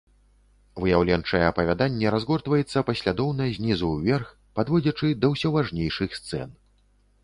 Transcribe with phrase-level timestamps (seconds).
[0.83, 4.27] Выяўленчае апавяданне разгортваецца паслядоўна знізу ўверх,
[4.61, 6.61] падводзячы да ўсё важнейшых сцэн.